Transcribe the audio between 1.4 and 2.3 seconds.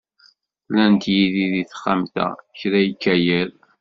deg texxamt-a,